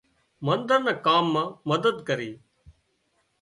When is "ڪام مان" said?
1.05-1.47